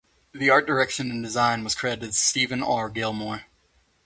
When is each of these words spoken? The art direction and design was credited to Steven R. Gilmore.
The 0.33 0.49
art 0.49 0.65
direction 0.65 1.11
and 1.11 1.21
design 1.23 1.63
was 1.63 1.75
credited 1.75 2.13
to 2.13 2.17
Steven 2.17 2.63
R. 2.63 2.89
Gilmore. 2.89 3.45